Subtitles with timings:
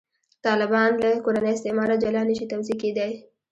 [0.45, 3.11] طالبان له «کورني استعماره» جلا نه شي توضیح کېدای.